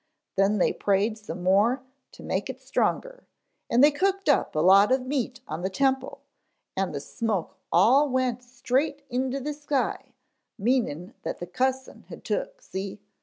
[0.35, 3.27] Then they prayed some more to make it stronger,
[3.69, 6.21] and they cooked up a lot of meat on the temple
[6.75, 10.13] and the smoke all went straight into the sky,
[10.57, 12.99] meanin' that the cussin' had took, see!